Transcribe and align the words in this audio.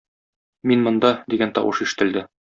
Мин 0.71 0.81
монда!- 0.87 1.11
дигән 1.33 1.53
тавыш 1.59 1.83
ишетелде. 1.87 2.25